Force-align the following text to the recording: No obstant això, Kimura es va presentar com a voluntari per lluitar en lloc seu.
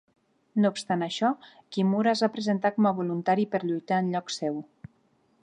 No 0.61 0.69
obstant 0.75 1.03
això, 1.07 1.29
Kimura 1.77 2.11
es 2.17 2.25
va 2.27 2.31
presentar 2.39 2.73
com 2.79 2.89
a 2.93 2.97
voluntari 3.01 3.47
per 3.53 3.63
lluitar 3.67 4.01
en 4.07 4.11
lloc 4.17 4.35
seu. 4.39 4.59